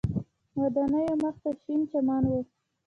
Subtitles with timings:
[0.61, 2.35] ودانیو مخ ته شین چمن و.